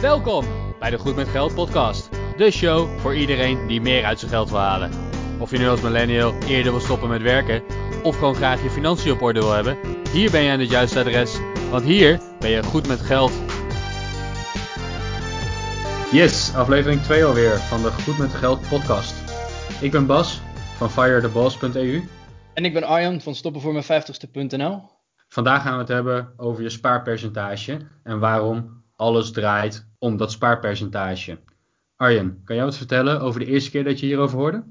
[0.00, 0.44] Welkom
[0.78, 2.08] bij de Goed met Geld podcast.
[2.36, 4.90] De show voor iedereen die meer uit zijn geld wil halen.
[5.38, 7.62] Of je nu als millennial eerder wil stoppen met werken
[8.02, 9.78] of gewoon graag je financiën op orde wil hebben,
[10.12, 11.38] hier ben je aan het juiste adres,
[11.70, 13.32] want hier ben je goed met geld.
[16.12, 19.14] Yes, aflevering 2 alweer van de Goed met Geld podcast.
[19.80, 20.40] Ik ben Bas
[20.76, 22.08] van firetheboss.eu.
[22.54, 24.80] En ik ben Arjan van stoppenvoormijn50ste.nl.
[25.28, 31.38] Vandaag gaan we het hebben over je spaarpercentage en waarom alles draait om dat spaarpercentage.
[31.96, 34.64] Arjen, kan jij wat vertellen over de eerste keer dat je hierover hoorde?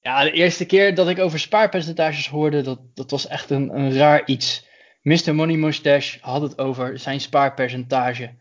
[0.00, 3.94] Ja, de eerste keer dat ik over spaarpercentages hoorde, dat, dat was echt een, een
[3.94, 4.66] raar iets.
[5.02, 5.34] Mr.
[5.34, 8.34] Money Mustache had het over zijn spaarpercentage.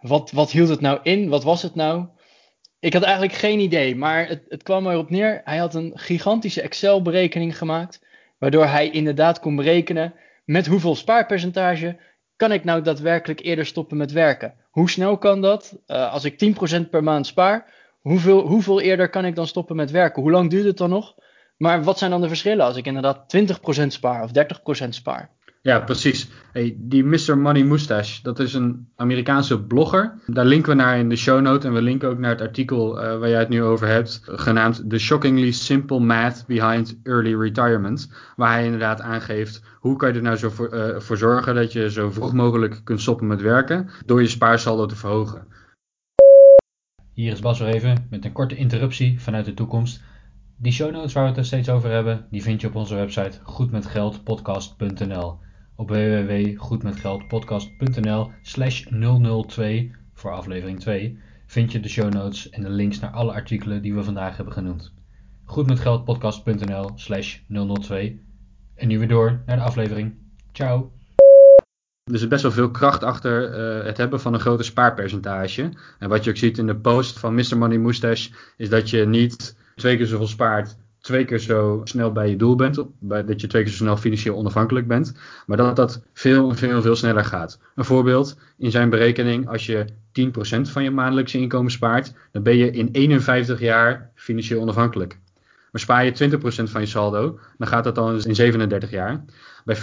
[0.00, 1.28] Wat, wat hield het nou in?
[1.28, 2.06] Wat was het nou?
[2.80, 5.40] Ik had eigenlijk geen idee, maar het, het kwam erop neer.
[5.44, 8.04] Hij had een gigantische Excel-berekening gemaakt,
[8.38, 11.96] waardoor hij inderdaad kon berekenen met hoeveel spaarpercentage
[12.42, 14.54] kan ik nou daadwerkelijk eerder stoppen met werken.
[14.70, 15.76] Hoe snel kan dat?
[15.86, 16.54] Uh, als ik
[16.86, 20.22] 10% per maand spaar, hoeveel, hoeveel eerder kan ik dan stoppen met werken?
[20.22, 21.14] Hoe lang duurt het dan nog?
[21.56, 23.36] Maar wat zijn dan de verschillen als ik inderdaad
[23.84, 24.30] 20% spaar of
[24.84, 25.30] 30% spaar?
[25.64, 26.28] Ja, precies.
[26.74, 27.38] Die Mr.
[27.38, 30.14] Money Moustache, dat is een Amerikaanse blogger.
[30.26, 32.96] Daar linken we naar in de show note en we linken ook naar het artikel
[32.96, 38.12] uh, waar jij het nu over hebt, genaamd The Shockingly Simple Math Behind Early Retirement.
[38.36, 41.72] Waar hij inderdaad aangeeft hoe kan je er nou zo voor, uh, voor zorgen dat
[41.72, 45.46] je zo vroeg mogelijk kunt stoppen met werken door je spaarsaldo te verhogen.
[47.14, 50.02] Hier is Bas weer even met een korte interruptie vanuit de toekomst.
[50.58, 52.94] Die show notes waar we het er steeds over hebben, die vind je op onze
[52.94, 55.38] website goedmetgeldpodcast.nl
[55.82, 58.84] op www.goedmetgeldpodcast.nl slash
[59.46, 63.82] 002 voor aflevering 2 vind je de show notes en de links naar alle artikelen
[63.82, 64.92] die we vandaag hebben genoemd.
[65.44, 68.24] Goedmetgeldpodcast.nl slash 002
[68.74, 70.14] En nu weer door naar de aflevering.
[70.52, 70.92] Ciao!
[72.12, 75.70] Er zit best wel veel kracht achter uh, het hebben van een groter spaarpercentage.
[75.98, 77.58] En wat je ook ziet in de post van Mr.
[77.58, 82.28] Money Moustache is dat je niet twee keer zoveel spaart twee keer zo snel bij
[82.28, 85.14] je doel bent, dat je twee keer zo snel financieel onafhankelijk bent,
[85.46, 87.58] maar dat dat veel, veel, veel sneller gaat.
[87.74, 92.56] Een voorbeeld, in zijn berekening, als je 10% van je maandelijkse inkomen spaart, dan ben
[92.56, 95.18] je in 51 jaar financieel onafhankelijk.
[95.70, 99.24] Maar spaar je 20% van je saldo, dan gaat dat dan in 37 jaar.
[99.64, 99.80] Bij 40%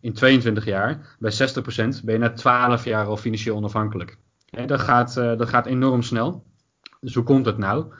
[0.00, 4.16] in 22 jaar, bij 60% ben je na 12 jaar al financieel onafhankelijk.
[4.66, 6.44] dat, gaat, uh, dat gaat enorm snel.
[7.00, 7.92] Dus hoe komt het nou?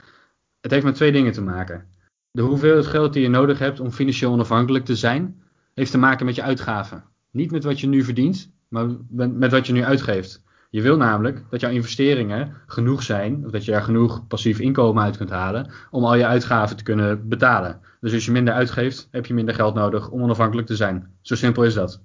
[0.60, 1.88] Het heeft met twee dingen te maken.
[2.32, 5.42] De hoeveelheid geld die je nodig hebt om financieel onafhankelijk te zijn,
[5.74, 7.04] heeft te maken met je uitgaven.
[7.30, 10.42] Niet met wat je nu verdient, maar met wat je nu uitgeeft.
[10.70, 15.02] Je wil namelijk dat jouw investeringen genoeg zijn, of dat je er genoeg passief inkomen
[15.02, 17.80] uit kunt halen, om al je uitgaven te kunnen betalen.
[18.00, 21.10] Dus als je minder uitgeeft, heb je minder geld nodig om onafhankelijk te zijn.
[21.20, 22.02] Zo simpel is dat.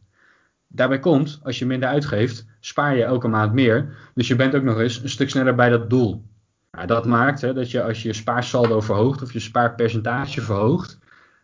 [0.67, 3.95] Daarbij komt, als je minder uitgeeft, spaar je elke maand meer.
[4.13, 6.25] Dus je bent ook nog eens een stuk sneller bij dat doel.
[6.75, 10.99] Nou, dat maakt hè, dat je als je spaarsaldo verhoogt of je spaarpercentage verhoogt,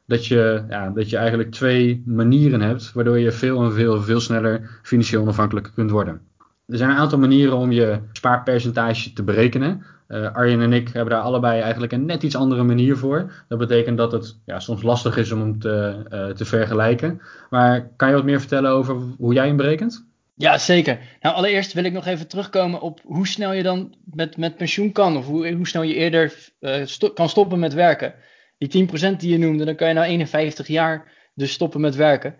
[0.05, 4.19] dat je, ja, dat je eigenlijk twee manieren hebt waardoor je veel en veel, veel
[4.19, 6.21] sneller financieel onafhankelijk kunt worden.
[6.67, 9.83] Er zijn een aantal manieren om je spaarpercentage te berekenen.
[10.07, 13.31] Uh, Arjen en ik hebben daar allebei eigenlijk een net iets andere manier voor.
[13.47, 17.21] Dat betekent dat het ja, soms lastig is om hem te, uh, te vergelijken.
[17.49, 20.05] Maar kan je wat meer vertellen over hoe jij hem berekent?
[20.33, 20.99] Ja, zeker.
[21.19, 24.91] Nou, allereerst wil ik nog even terugkomen op hoe snel je dan met, met pensioen
[24.91, 25.17] kan.
[25.17, 26.51] Of hoe, hoe snel je eerder
[26.85, 28.15] sto kan stoppen met werken.
[28.57, 32.35] Die 10% die je noemde, dan kan je na 51 jaar dus stoppen met werken.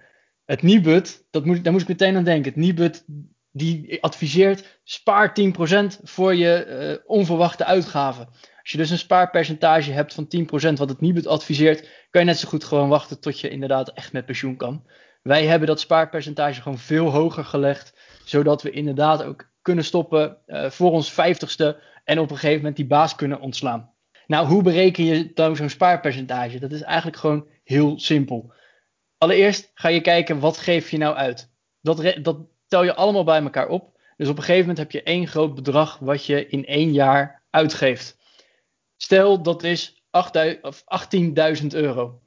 [0.45, 2.51] Het Nibud, dat moet, daar moest ik meteen aan denken.
[2.51, 3.03] Het Nibud
[3.51, 8.27] die adviseert spaar 10% voor je uh, onverwachte uitgaven.
[8.61, 12.39] Als je dus een spaarpercentage hebt van 10%, wat het Nibud adviseert, kan je net
[12.39, 14.85] zo goed gewoon wachten tot je inderdaad echt met pensioen kan.
[15.21, 17.93] Wij hebben dat spaarpercentage gewoon veel hoger gelegd,
[18.25, 22.75] zodat we inderdaad ook kunnen stoppen uh, voor ons vijftigste en op een gegeven moment
[22.75, 23.93] die baas kunnen ontslaan.
[24.27, 26.59] Nou, hoe bereken je dan zo'n spaarpercentage?
[26.59, 28.53] Dat is eigenlijk gewoon heel simpel.
[29.17, 31.53] Allereerst ga je kijken wat geef je nou uit.
[31.81, 32.37] Dat, dat
[32.67, 33.99] tel je allemaal bij elkaar op.
[34.17, 37.43] Dus op een gegeven moment heb je één groot bedrag wat je in één jaar
[37.49, 38.17] uitgeeft.
[38.97, 40.03] Stel dat is
[41.61, 42.20] 18.000 euro.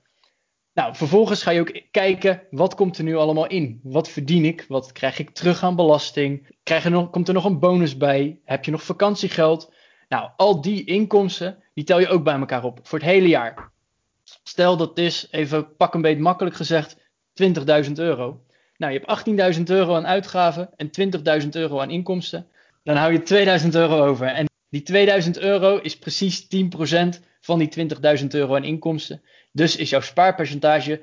[0.75, 3.81] Nou, vervolgens ga je ook kijken, wat komt er nu allemaal in?
[3.83, 4.65] Wat verdien ik?
[4.69, 6.57] Wat krijg ik terug aan belasting?
[6.63, 8.39] Krijg nog, komt er nog een bonus bij?
[8.45, 9.73] Heb je nog vakantiegeld?
[10.09, 13.73] Nou, al die inkomsten, die tel je ook bij elkaar op voor het hele jaar.
[14.43, 16.97] Stel dat is, even pak een beetje makkelijk gezegd,
[17.43, 18.43] 20.000 euro.
[18.77, 20.91] Nou, je hebt 18.000 euro aan uitgaven en
[21.43, 22.47] 20.000 euro aan inkomsten.
[22.83, 24.27] Dan hou je 2000 euro over.
[24.27, 26.49] En die 2000 euro is precies 10%
[27.41, 27.89] van die
[28.21, 29.23] 20.000 euro aan inkomsten.
[29.53, 31.03] Dus is jouw spaarpercentage 10%.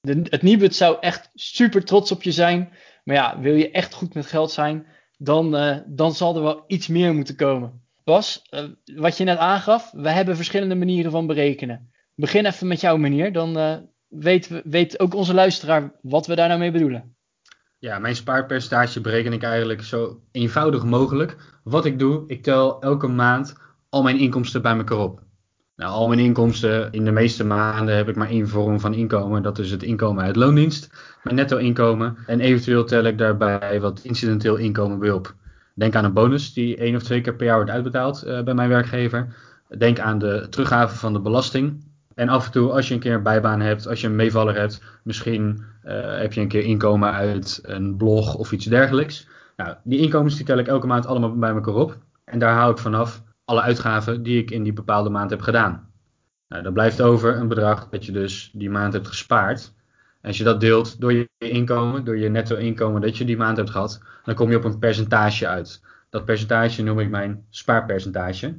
[0.00, 2.72] De, het Nibud zou echt super trots op je zijn.
[3.04, 4.86] Maar ja, wil je echt goed met geld zijn,
[5.18, 7.82] dan, uh, dan zal er wel iets meer moeten komen.
[8.04, 11.92] Bas, uh, wat je net aangaf, we hebben verschillende manieren van berekenen.
[12.14, 13.76] Begin even met jouw manier, dan uh,
[14.64, 17.16] weet ook onze luisteraar wat we daar nou mee bedoelen.
[17.82, 21.36] Ja, mijn spaarpercentage bereken ik eigenlijk zo eenvoudig mogelijk.
[21.64, 23.56] Wat ik doe, ik tel elke maand
[23.88, 25.20] al mijn inkomsten bij elkaar op.
[25.76, 29.42] Nou, al mijn inkomsten, in de meeste maanden heb ik maar één vorm van inkomen.
[29.42, 30.90] Dat is het inkomen uit loondienst,
[31.22, 32.16] mijn netto inkomen.
[32.26, 35.34] En eventueel tel ik daarbij wat incidenteel inkomen bij op.
[35.74, 38.54] Denk aan een bonus die één of twee keer per jaar wordt uitbetaald uh, bij
[38.54, 39.34] mijn werkgever.
[39.78, 41.84] Denk aan de teruggave van de belasting.
[42.14, 44.54] En af en toe, als je een keer een bijbaan hebt, als je een meevaller
[44.54, 49.28] hebt, misschien uh, heb je een keer inkomen uit een blog of iets dergelijks.
[49.56, 51.98] Nou, die inkomens die tel ik elke maand allemaal bij elkaar op.
[52.24, 55.90] En daar haal ik vanaf alle uitgaven die ik in die bepaalde maand heb gedaan.
[56.48, 59.74] Nou, dan blijft over een bedrag dat je dus die maand hebt gespaard.
[60.20, 63.36] En als je dat deelt door je inkomen, door je netto inkomen dat je die
[63.36, 65.82] maand hebt gehad, dan kom je op een percentage uit.
[66.10, 68.58] Dat percentage noem ik mijn spaarpercentage.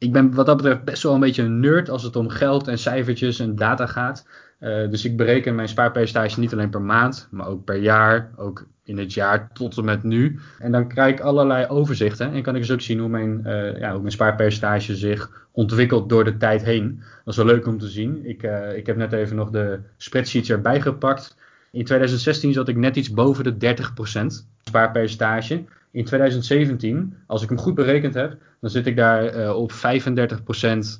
[0.00, 2.68] Ik ben wat dat betreft best wel een beetje een nerd als het om geld
[2.68, 4.26] en cijfertjes en data gaat.
[4.60, 8.66] Uh, dus ik bereken mijn spaarpercentage niet alleen per maand, maar ook per jaar, ook
[8.84, 10.38] in het jaar tot en met nu.
[10.58, 13.78] En dan krijg ik allerlei overzichten en kan ik dus ook zien hoe mijn, uh,
[13.78, 17.02] ja, hoe mijn spaarpercentage zich ontwikkelt door de tijd heen.
[17.24, 18.26] Dat is wel leuk om te zien.
[18.26, 21.36] Ik, uh, ik heb net even nog de spreadsheets erbij gepakt.
[21.70, 23.76] In 2016 zat ik net iets boven de
[24.22, 24.26] 30%
[24.64, 25.64] spaarpercentage.
[25.90, 29.76] In 2017, als ik hem goed berekend heb, dan zit ik daar uh, op 35%,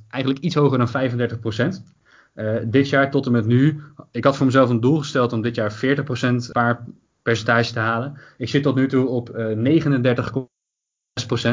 [0.08, 1.10] eigenlijk iets hoger dan
[1.78, 1.98] 35%.
[2.34, 5.42] Uh, dit jaar tot en met nu, ik had voor mezelf een doel gesteld om
[5.42, 8.18] dit jaar 40% spaarpercentage te halen.
[8.36, 9.82] Ik zit tot nu toe op uh,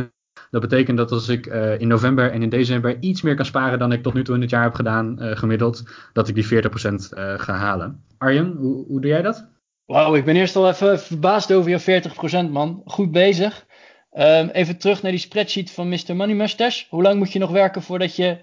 [0.04, 0.17] 39,6%.
[0.50, 3.80] Dat betekent dat als ik uh, in november en in december iets meer kan sparen
[3.80, 5.84] dan ik tot nu toe in het jaar heb gedaan, uh, gemiddeld,
[6.14, 8.04] dat ik die 40% uh, ga halen.
[8.18, 9.48] Arjen, hoe, hoe doe jij dat?
[9.86, 12.02] Wauw, ik ben eerst al even verbaasd over je
[12.48, 12.82] 40% man.
[12.86, 13.66] Goed bezig.
[14.12, 16.16] Um, even terug naar die spreadsheet van Mr.
[16.16, 16.86] Money Mustache.
[16.90, 18.38] Hoe lang moet je nog werken voordat je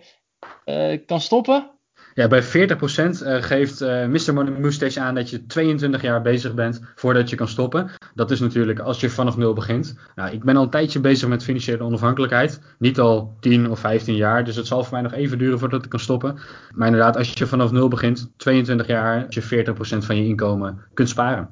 [1.07, 1.71] kan stoppen?
[2.15, 4.53] Ja, bij 40% uh, geeft uh, Mr.
[4.61, 7.91] Mustache aan dat je 22 jaar bezig bent voordat je kan stoppen.
[8.15, 9.97] Dat is natuurlijk als je vanaf nul begint.
[10.15, 12.61] Nou, ik ben al een tijdje bezig met financiële onafhankelijkheid.
[12.79, 15.85] Niet al 10 of 15 jaar, dus het zal voor mij nog even duren voordat
[15.85, 16.39] ik kan stoppen.
[16.75, 20.81] Maar inderdaad, als je vanaf nul begint, 22 jaar, als je 40% van je inkomen
[20.95, 21.49] kunt sparen.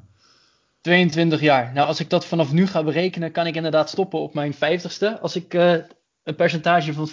[0.81, 1.71] 22 jaar.
[1.75, 5.21] Nou, als ik dat vanaf nu ga berekenen, kan ik inderdaad stoppen op mijn 50ste.
[5.21, 5.75] Als ik uh,
[6.25, 7.09] een percentage van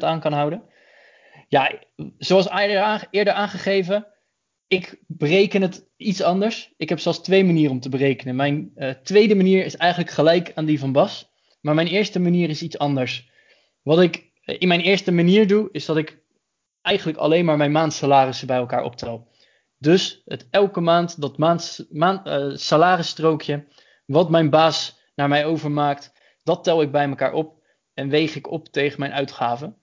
[0.00, 0.62] 40% aan kan houden.
[1.50, 1.78] Ja,
[2.18, 2.48] zoals
[3.10, 4.06] eerder aangegeven,
[4.66, 6.72] ik bereken het iets anders.
[6.76, 8.36] Ik heb zelfs twee manieren om te berekenen.
[8.36, 11.30] Mijn uh, tweede manier is eigenlijk gelijk aan die van Bas.
[11.60, 13.30] Maar mijn eerste manier is iets anders.
[13.82, 16.22] Wat ik in mijn eerste manier doe, is dat ik
[16.82, 19.28] eigenlijk alleen maar mijn maandsalarissen bij elkaar optel.
[19.78, 23.66] Dus het elke maand dat maand, uh, salarisstrookje,
[24.06, 26.12] wat mijn baas naar mij overmaakt,
[26.42, 27.62] dat tel ik bij elkaar op
[27.94, 29.79] en weeg ik op tegen mijn uitgaven.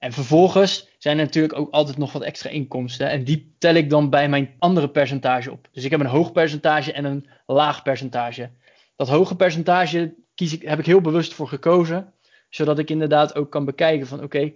[0.00, 3.10] En vervolgens zijn er natuurlijk ook altijd nog wat extra inkomsten.
[3.10, 5.68] En die tel ik dan bij mijn andere percentage op.
[5.72, 8.50] Dus ik heb een hoog percentage en een laag percentage.
[8.96, 12.12] Dat hoge percentage kies ik, heb ik heel bewust voor gekozen.
[12.48, 14.52] Zodat ik inderdaad ook kan bekijken van oké,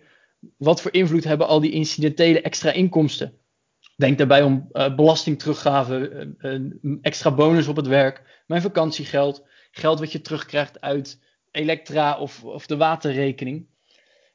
[0.57, 3.39] wat voor invloed hebben al die incidentele extra inkomsten?
[3.97, 10.13] Denk daarbij om uh, belastingteruggave, uh, extra bonus op het werk, mijn vakantiegeld, geld wat
[10.13, 11.21] je terugkrijgt uit
[11.51, 13.67] elektra of, of de waterrekening.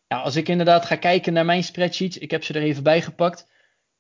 [0.10, 3.02] Nou, als ik inderdaad ga kijken naar mijn spreadsheets, ik heb ze er even bij
[3.02, 3.48] gepakt.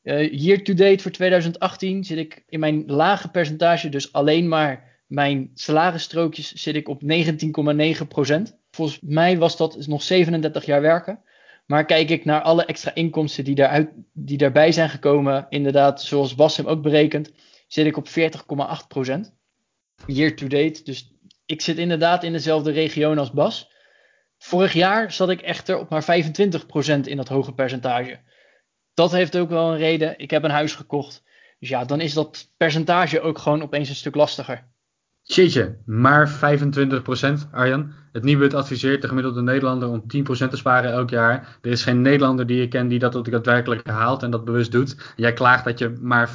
[0.04, 5.02] Uh, year to date voor 2018 zit ik in mijn lage percentage, dus alleen maar
[5.08, 7.08] mijn salarisstrookjes, zit ik op 19,9%.
[8.72, 11.20] Volgens mij was dat nog 37 jaar werken.
[11.66, 16.36] Maar kijk ik naar alle extra inkomsten die, daaruit, die daarbij zijn gekomen, inderdaad, zoals
[16.36, 17.32] Bas hem ook berekent,
[17.68, 18.14] zit ik op 40,8%.
[20.06, 20.84] Year to date.
[20.84, 21.14] Dus
[21.46, 23.72] ik zit inderdaad in dezelfde regio als Bas.
[24.40, 26.06] Vorig jaar zat ik echter op maar 25%
[27.04, 28.20] in dat hoge percentage.
[28.94, 30.20] Dat heeft ook wel een reden.
[30.20, 31.24] Ik heb een huis gekocht.
[31.60, 34.68] Dus ja, dan is dat percentage ook gewoon opeens een stuk lastiger.
[35.22, 37.94] Jeetje, maar 25% Arjan.
[38.12, 40.04] Het Nibud adviseert de gemiddelde Nederlander om 10%
[40.50, 41.58] te sparen elk jaar.
[41.62, 45.14] Er is geen Nederlander die je kent die dat daadwerkelijk haalt en dat bewust doet.
[45.16, 46.32] Jij klaagt dat je maar 25%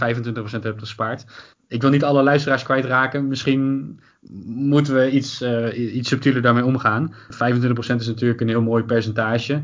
[0.61, 1.25] hebt gespaard.
[1.68, 3.28] Ik wil niet alle luisteraars kwijtraken.
[3.28, 4.00] Misschien
[4.46, 7.14] moeten we iets, uh, iets subtieler daarmee omgaan.
[7.30, 9.62] 25% is natuurlijk een heel mooi percentage.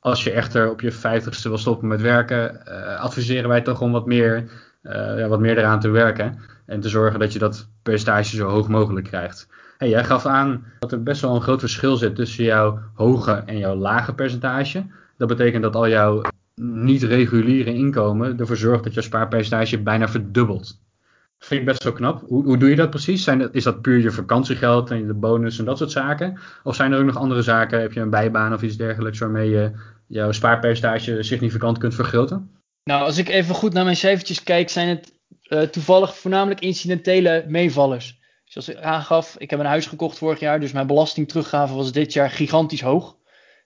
[0.00, 3.92] Als je echter op je 50ste wil stoppen met werken, uh, adviseren wij toch om
[3.92, 4.44] wat meer,
[4.82, 6.38] uh, ja, wat meer eraan te werken.
[6.66, 9.48] En te zorgen dat je dat percentage zo hoog mogelijk krijgt.
[9.78, 13.32] Hey, jij gaf aan dat er best wel een groot verschil zit tussen jouw hoge
[13.32, 14.86] en jouw lage percentage.
[15.16, 16.22] Dat betekent dat al jouw
[16.60, 20.82] niet reguliere inkomen ervoor zorgt dat jouw spaarpercentage bijna verdubbelt.
[21.44, 22.22] Vind ik best wel knap.
[22.28, 23.24] Hoe, hoe doe je dat precies?
[23.24, 26.40] Zijn is dat puur je vakantiegeld en de bonus en dat soort zaken?
[26.62, 27.80] Of zijn er ook nog andere zaken?
[27.80, 29.72] Heb je een bijbaan of iets dergelijks waarmee je
[30.06, 32.50] jouw spaarpercentage significant kunt vergroten?
[32.84, 35.12] Nou, als ik even goed naar mijn cijfertjes kijk, zijn het
[35.48, 38.20] uh, toevallig voornamelijk incidentele meevallers.
[38.44, 42.12] Zoals ik aangaf, ik heb een huis gekocht vorig jaar, dus mijn belastingteruggave was dit
[42.12, 43.16] jaar gigantisch hoog.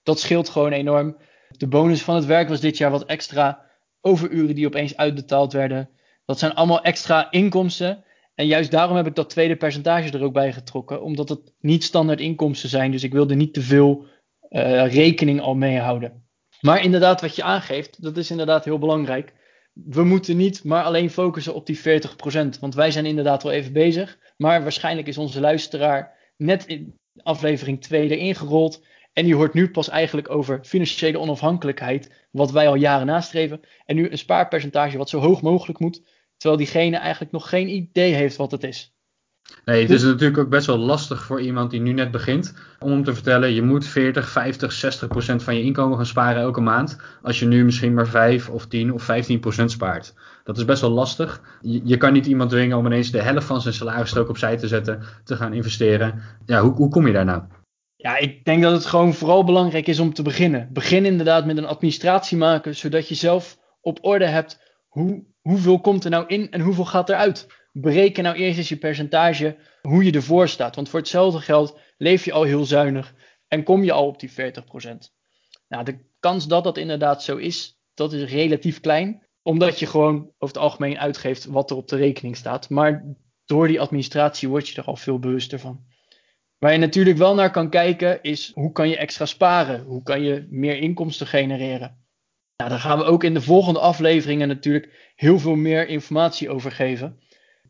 [0.02, 1.16] Dat scheelt gewoon enorm.
[1.56, 3.66] De bonus van het werk was dit jaar wat extra
[4.00, 5.90] overuren die opeens uitbetaald werden.
[6.28, 8.04] Dat zijn allemaal extra inkomsten.
[8.34, 11.84] En juist daarom heb ik dat tweede percentage er ook bij getrokken, omdat het niet
[11.84, 12.90] standaard inkomsten zijn.
[12.90, 14.04] Dus ik wilde niet te veel
[14.50, 16.26] uh, rekening al mee houden.
[16.60, 19.32] Maar inderdaad, wat je aangeeft, dat is inderdaad heel belangrijk.
[19.72, 21.82] We moeten niet maar alleen focussen op die 40%.
[22.60, 24.18] Want wij zijn inderdaad wel even bezig.
[24.36, 28.84] Maar waarschijnlijk is onze luisteraar net in aflevering 2 erin gerold.
[29.12, 32.26] En die hoort nu pas eigenlijk over financiële onafhankelijkheid.
[32.30, 33.60] Wat wij al jaren nastreven.
[33.84, 36.02] En nu een spaarpercentage wat zo hoog mogelijk moet.
[36.38, 38.92] Terwijl diegene eigenlijk nog geen idee heeft wat het is.
[39.64, 42.90] Nee, het is natuurlijk ook best wel lastig voor iemand die nu net begint om
[42.90, 46.60] hem te vertellen: je moet 40, 50, 60 procent van je inkomen gaan sparen elke
[46.60, 47.00] maand.
[47.22, 50.14] Als je nu misschien maar 5 of 10 of 15 procent spaart.
[50.44, 51.42] Dat is best wel lastig.
[51.60, 54.68] Je, je, kan niet iemand dwingen om ineens de helft van zijn salarisstrook opzij te
[54.68, 56.22] zetten, te gaan investeren.
[56.46, 57.42] Ja, hoe, hoe kom je daar nou?
[57.96, 60.68] Ja, ik denk dat het gewoon vooral belangrijk is om te beginnen.
[60.72, 64.67] Begin inderdaad met een administratie maken, zodat je zelf op orde hebt
[64.98, 68.76] hoe, hoeveel komt er nou in en hoeveel gaat eruit bereken nou eerst eens je
[68.76, 70.74] percentage hoe je ervoor staat.
[70.74, 73.14] Want voor hetzelfde geld leef je al heel zuinig
[73.48, 74.34] en kom je al op die 40%.
[75.68, 79.26] Nou, de kans dat dat inderdaad zo is, dat is relatief klein.
[79.42, 82.70] Omdat je gewoon over het algemeen uitgeeft wat er op de rekening staat.
[82.70, 83.04] Maar
[83.44, 85.84] door die administratie word je er al veel bewuster van.
[86.58, 89.82] Waar je natuurlijk wel naar kan kijken is hoe kan je extra sparen?
[89.82, 92.07] Hoe kan je meer inkomsten genereren?
[92.58, 96.72] Nou, daar gaan we ook in de volgende afleveringen natuurlijk heel veel meer informatie over
[96.72, 97.18] geven.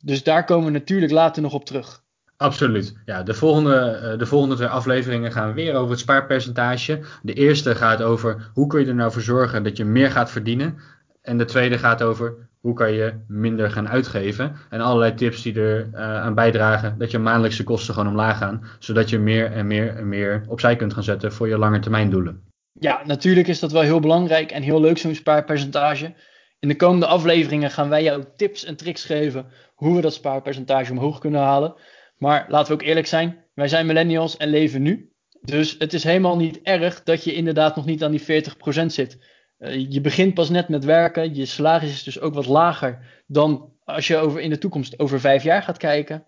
[0.03, 2.03] Dus daar komen we natuurlijk later nog op terug.
[2.37, 2.97] Absoluut.
[3.05, 7.01] Ja, de volgende, eh, de volgende twee afleveringen gaan weer over het spaarpercentage.
[7.23, 10.31] De eerste gaat over hoe kun je er nou voor zorgen dat je meer gaat
[10.31, 10.79] verdienen.
[11.23, 14.57] En de tweede gaat over hoe kan je minder gaan uitgeven.
[14.71, 18.65] En allerlei tips die er uh, aan bijdragen dat je maandelijkse kosten gewoon omlaag gaan.
[18.79, 22.43] Zodat je meer en meer en meer opzij kunt gaan zetten voor je langetermijndoelen.
[22.81, 26.15] Ja, natuurlijk is dat wel heel belangrijk en heel leuk zo'n spaarpercentage.
[26.61, 30.93] In de komende afleveringen gaan wij jou tips en tricks geven hoe we dat spaarpercentage
[30.93, 31.75] omhoog kunnen halen.
[32.17, 35.13] Maar laten we ook eerlijk zijn, wij zijn millennials en leven nu.
[35.41, 38.43] Dus het is helemaal niet erg dat je inderdaad nog niet aan die
[38.83, 39.19] 40% zit.
[39.59, 43.73] Uh, je begint pas net met werken, je salaris is dus ook wat lager dan
[43.85, 46.25] als je over in de toekomst over vijf jaar gaat kijken.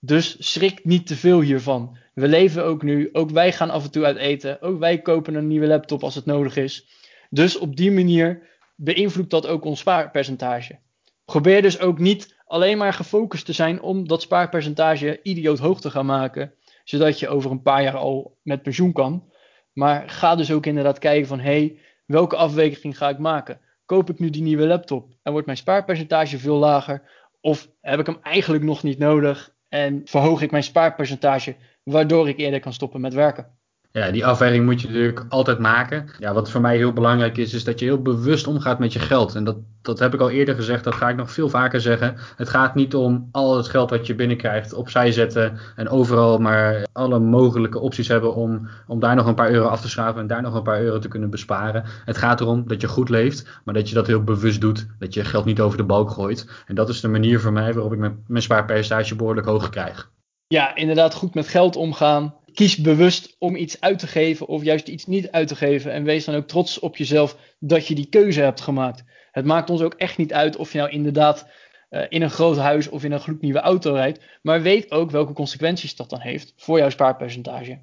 [0.00, 1.96] Dus schrik niet te veel hiervan.
[2.14, 5.34] We leven ook nu, ook wij gaan af en toe uit eten, ook wij kopen
[5.34, 6.86] een nieuwe laptop als het nodig is.
[7.30, 10.78] Dus op die manier beïnvloedt dat ook ons spaarpercentage.
[11.24, 15.90] Probeer dus ook niet alleen maar gefocust te zijn om dat spaarpercentage idioot hoog te
[15.90, 19.32] gaan maken, zodat je over een paar jaar al met pensioen kan.
[19.72, 23.60] Maar ga dus ook inderdaad kijken van, hé, hey, welke afweging ga ik maken?
[23.86, 27.02] Koop ik nu die nieuwe laptop en wordt mijn spaarpercentage veel lager?
[27.40, 32.38] Of heb ik hem eigenlijk nog niet nodig en verhoog ik mijn spaarpercentage, waardoor ik
[32.38, 33.55] eerder kan stoppen met werken?
[33.96, 36.08] Ja, die afweging moet je natuurlijk altijd maken.
[36.18, 38.98] Ja, wat voor mij heel belangrijk is, is dat je heel bewust omgaat met je
[38.98, 39.34] geld.
[39.34, 42.14] En dat, dat heb ik al eerder gezegd, dat ga ik nog veel vaker zeggen.
[42.36, 46.86] Het gaat niet om al het geld wat je binnenkrijgt opzij zetten en overal maar
[46.92, 50.26] alle mogelijke opties hebben om, om daar nog een paar euro af te schaven en
[50.26, 51.84] daar nog een paar euro te kunnen besparen.
[52.04, 54.86] Het gaat erom dat je goed leeft, maar dat je dat heel bewust doet.
[54.98, 56.48] Dat je geld niet over de balk gooit.
[56.66, 60.10] En dat is de manier voor mij waarop ik mijn, mijn spaarpercentage behoorlijk hoog krijg.
[60.48, 64.88] Ja, inderdaad goed met geld omgaan kies bewust om iets uit te geven of juist
[64.88, 65.92] iets niet uit te geven.
[65.92, 69.04] En wees dan ook trots op jezelf dat je die keuze hebt gemaakt.
[69.30, 71.48] Het maakt ons ook echt niet uit of je nou inderdaad
[71.90, 74.20] uh, in een groot huis of in een gloednieuwe auto rijdt.
[74.42, 77.78] Maar weet ook welke consequenties dat dan heeft voor jouw spaarpercentage.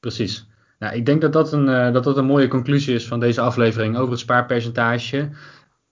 [0.00, 0.46] Precies.
[0.78, 3.40] Nou, ik denk dat dat, een, uh, dat dat een mooie conclusie is van deze
[3.40, 5.30] aflevering over het spaarpercentage.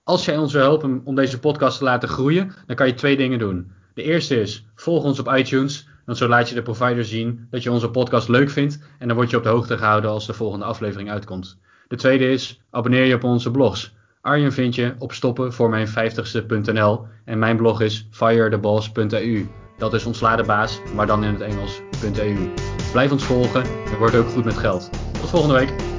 [0.03, 3.17] Als jij ons wil helpen om deze podcast te laten groeien, dan kan je twee
[3.17, 3.73] dingen doen.
[3.95, 5.89] De eerste is, volg ons op iTunes.
[6.07, 9.17] Want zo laat je de provider zien dat je onze podcast leuk vindt en dan
[9.17, 11.59] word je op de hoogte gehouden als de volgende aflevering uitkomt.
[11.89, 13.95] De tweede is, abonneer je op onze blogs.
[14.21, 19.49] Arjen vind je op stoppen voor mijn 50ste.nl en mijn blog is firetheboss.eu.
[19.79, 22.51] Dat is ontsla de baas, maar dan in het Engels.eu.
[22.93, 24.91] Blijf ons volgen en word ook goed met geld.
[25.21, 25.96] Tot volgende week.